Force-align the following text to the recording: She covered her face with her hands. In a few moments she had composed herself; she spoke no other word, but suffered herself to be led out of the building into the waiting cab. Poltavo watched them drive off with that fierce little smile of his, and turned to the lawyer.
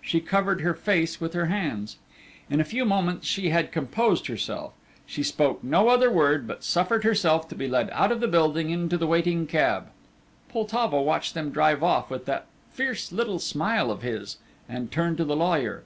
She 0.00 0.20
covered 0.22 0.62
her 0.62 0.72
face 0.72 1.20
with 1.20 1.34
her 1.34 1.44
hands. 1.44 1.98
In 2.48 2.58
a 2.58 2.64
few 2.64 2.86
moments 2.86 3.26
she 3.26 3.50
had 3.50 3.70
composed 3.70 4.28
herself; 4.28 4.72
she 5.04 5.22
spoke 5.22 5.62
no 5.62 5.88
other 5.88 6.10
word, 6.10 6.46
but 6.46 6.64
suffered 6.64 7.04
herself 7.04 7.46
to 7.48 7.54
be 7.54 7.68
led 7.68 7.90
out 7.90 8.10
of 8.10 8.20
the 8.20 8.26
building 8.26 8.70
into 8.70 8.96
the 8.96 9.06
waiting 9.06 9.46
cab. 9.46 9.88
Poltavo 10.48 11.02
watched 11.02 11.34
them 11.34 11.50
drive 11.50 11.82
off 11.82 12.08
with 12.08 12.24
that 12.24 12.46
fierce 12.72 13.12
little 13.12 13.38
smile 13.38 13.90
of 13.90 14.00
his, 14.00 14.38
and 14.70 14.90
turned 14.90 15.18
to 15.18 15.24
the 15.26 15.36
lawyer. 15.36 15.84